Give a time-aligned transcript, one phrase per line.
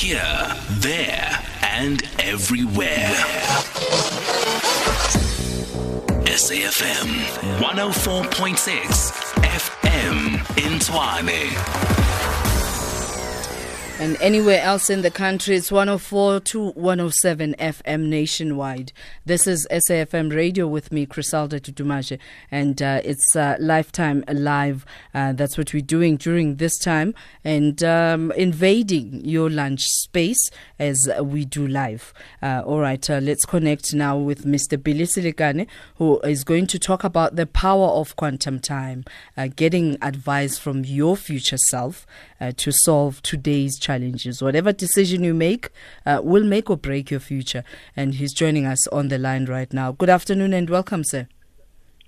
[0.00, 3.10] Here, there, and everywhere.
[6.24, 7.08] SAFM
[7.58, 11.50] 104.6 FM in.
[14.00, 18.92] And anywhere else in the country, it's 104 to 107 FM nationwide.
[19.26, 24.86] This is SAFM Radio with me, Griselda Tutumaje, and uh, it's uh, Lifetime Live.
[25.12, 27.12] Uh, that's what we're doing during this time
[27.42, 32.14] and um, invading your lunch space as we do live.
[32.40, 34.80] Uh, all right, uh, let's connect now with Mr.
[34.80, 39.04] Billy Selekane, who is going to talk about the power of quantum time,
[39.36, 42.06] uh, getting advice from your future self
[42.56, 43.87] to solve today's challenges.
[43.88, 45.70] Whatever decision you make
[46.04, 47.64] uh, will make or break your future.
[47.96, 49.92] And he's joining us on the line right now.
[49.92, 51.26] Good afternoon and welcome, sir.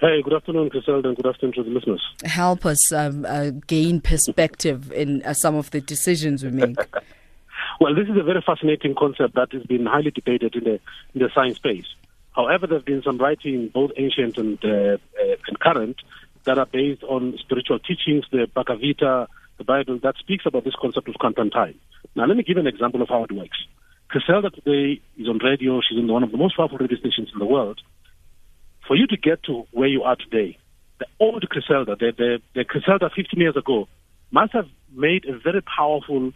[0.00, 2.02] Hey, good afternoon, Griselda, and good afternoon to the listeners.
[2.24, 6.76] Help us um, uh, gain perspective in uh, some of the decisions we make.
[7.80, 10.80] well, this is a very fascinating concept that has been highly debated in the
[11.14, 11.86] in the science space.
[12.32, 15.96] However, there have been some writing, both ancient and, uh, uh, and current,
[16.44, 19.26] that are based on spiritual teachings, the Bhagavad Gita,
[19.58, 21.78] the Bible that speaks about this concept of quantum time.
[22.14, 23.58] Now, let me give an example of how it works.
[24.08, 25.80] Griselda today is on radio.
[25.86, 27.80] She's in one of the most powerful radio stations in the world.
[28.86, 30.56] For you to get to where you are today,
[30.98, 33.86] the old Griselda, the, the, the Griselda 15 years ago,
[34.30, 36.32] must have made a very powerful,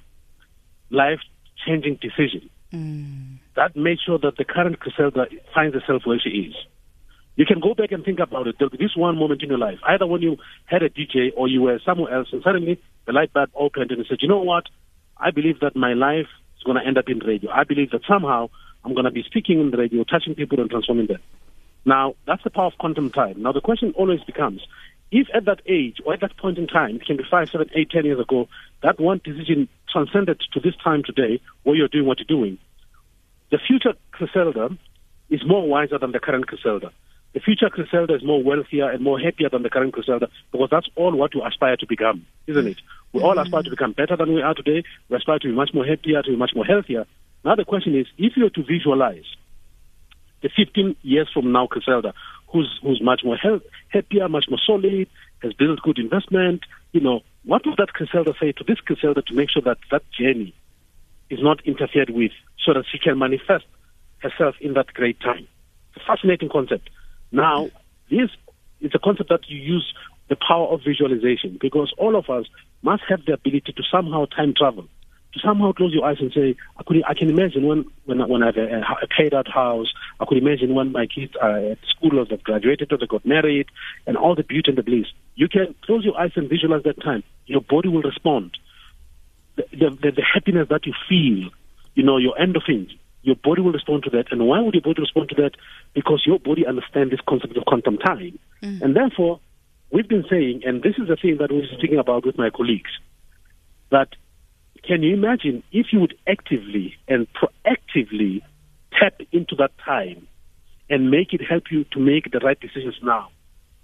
[0.90, 3.38] life-changing decision mm.
[3.56, 6.54] that made sure that the current Griselda finds herself where she is.
[7.36, 8.56] You can go back and think about it.
[8.58, 10.36] There'll be this one moment in your life, either when you
[10.66, 14.00] had a DJ or you were somewhere else, and suddenly the light bulb opened and
[14.00, 14.64] he said, "You know what?
[15.16, 17.50] I believe that my life is going to end up in radio.
[17.50, 18.50] I believe that somehow
[18.84, 21.20] I'm going to be speaking in the radio, touching people and transforming them."
[21.84, 23.42] Now, that's the power of quantum time.
[23.42, 24.64] Now, the question always becomes,
[25.10, 27.68] if at that age or at that point in time, it can be five, seven,
[27.74, 28.48] eight, ten years ago,
[28.82, 32.58] that one decision transcended to this time today, where you're doing what you're doing,
[33.50, 34.70] the future Griselda
[35.28, 36.92] is more wiser than the current Griselda
[37.34, 40.88] the future Griselda is more wealthier and more happier than the current Griselda because that's
[40.96, 42.78] all what we aspire to become, isn't it?
[43.12, 43.40] We all mm-hmm.
[43.40, 44.84] aspire to become better than we are today.
[45.08, 47.06] We aspire to be much more happier, to be much more healthier.
[47.44, 49.24] Now the question is, if you were to visualize
[50.42, 52.12] the 15 years from now Griselda,
[52.48, 55.08] who's who's much more health, happier, much more solid,
[55.42, 59.34] has built good investment, you know, what would that Griselda say to this Griselda to
[59.34, 60.54] make sure that that journey
[61.30, 62.32] is not interfered with
[62.64, 63.64] so that she can manifest
[64.18, 65.48] herself in that great time?
[65.94, 66.90] It's a fascinating concept.
[67.32, 67.70] Now,
[68.10, 68.30] this
[68.80, 69.94] is a concept that you use
[70.28, 72.46] the power of visualization because all of us
[72.82, 74.86] must have the ability to somehow time travel,
[75.32, 78.42] to somehow close your eyes and say, I, could, I can imagine when, when, when
[78.42, 81.78] I have a, a paid out house, I could imagine when my kids are at
[81.88, 83.66] school or they've graduated or they got married
[84.06, 85.06] and all the beauty and the bliss.
[85.34, 87.22] You can close your eyes and visualize that time.
[87.46, 88.58] Your body will respond.
[89.56, 91.50] The, the, the happiness that you feel,
[91.94, 92.90] you know, your endorphins,
[93.22, 94.26] your body will respond to that.
[94.30, 95.52] And why would your body respond to that?
[95.94, 98.38] Because your body understands this concept of quantum time.
[98.62, 98.82] Mm.
[98.82, 99.40] And therefore,
[99.90, 102.90] we've been saying, and this is the thing that we're speaking about with my colleagues,
[103.90, 104.08] that
[104.82, 108.42] can you imagine if you would actively and proactively
[108.98, 110.26] tap into that time
[110.90, 113.28] and make it help you to make the right decisions now?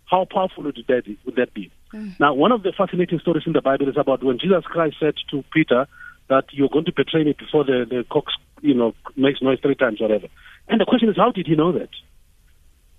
[0.07, 1.19] How powerful would that be?
[1.27, 1.71] Would that be?
[1.95, 2.19] Mm.
[2.19, 5.15] Now, one of the fascinating stories in the Bible is about when Jesus Christ said
[5.31, 5.87] to Peter
[6.29, 9.75] that you're going to betray me before the, the cocks you know, makes noise three
[9.75, 10.29] times, whatever.
[10.69, 11.91] And the question is, how did he know that?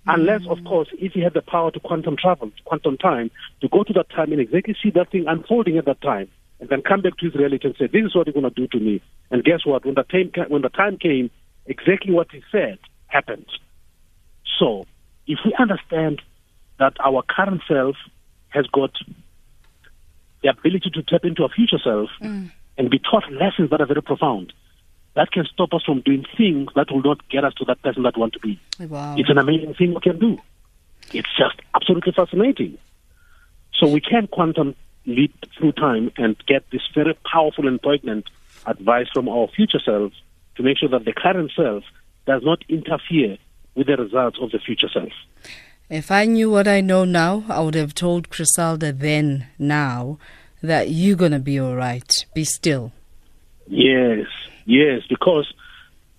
[0.08, 3.30] Unless, of course, if he had the power to quantum travel, to quantum time,
[3.62, 6.28] to go to that time and exactly see that thing unfolding at that time,
[6.60, 8.50] and then come back to his reality and say, "This is what you're going to
[8.50, 9.86] do to me." And guess what?
[9.86, 11.30] When the time when the time came,
[11.68, 13.46] exactly what he said happened.
[14.58, 14.86] So,
[15.28, 16.22] if we understand
[16.80, 17.96] that our current self
[18.50, 18.92] has got
[20.42, 22.50] the ability to tap into our future self mm.
[22.78, 24.54] and be taught lessons that are very profound,
[25.16, 28.04] that can stop us from doing things that will not get us to that person
[28.04, 28.60] that we want to be.
[28.80, 29.16] Wow.
[29.18, 30.38] It's an amazing thing we can do.
[31.12, 32.78] It's just absolutely fascinating.
[33.74, 34.76] So we can quantum
[35.06, 38.30] leap through time and get this very powerful and poignant
[38.66, 40.12] advice from our future self
[40.56, 41.84] to make sure that the current self
[42.26, 43.38] does not interfere
[43.76, 45.12] with the results of the future self.
[45.90, 50.20] If I knew what I know now, I would have told Griselda then, now,
[50.62, 52.26] that you're going to be all right.
[52.36, 52.92] Be still.
[53.70, 54.28] Yes,
[54.70, 55.52] Yes, because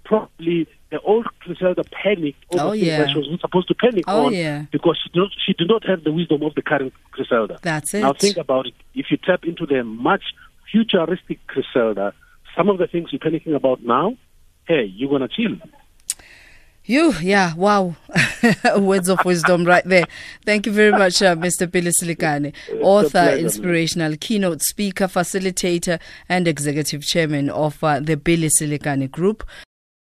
[0.03, 2.99] probably the old Griselda panicked over oh, yeah.
[2.99, 4.65] that she was supposed to panic oh, on yeah.
[4.73, 7.61] because she did, not, she did not have the wisdom of the current Griselda.
[7.63, 8.01] That's it.
[8.01, 8.75] Now think about it.
[8.95, 10.25] If you tap into the much
[10.73, 12.13] futuristic Griselda,
[12.57, 14.17] some of the things you're panicking about now,
[14.67, 15.57] hey, you're going to chill.
[16.85, 17.95] You, yeah, wow.
[18.77, 20.07] Words of wisdom right there.
[20.45, 21.71] Thank you very much, uh, Mr.
[21.71, 29.11] Billy Selekane, author, inspirational keynote speaker, facilitator, and executive chairman of uh, the Billy Selekane
[29.11, 29.45] Group.